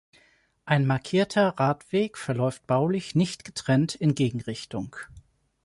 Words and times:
Ein 0.65 0.87
markierter 0.87 1.49
Radweg 1.59 2.17
verläuft 2.17 2.65
baulich 2.65 3.13
nicht 3.13 3.45
getrennt 3.45 3.93
in 3.93 4.15
Gegenrichtung. 4.15 4.95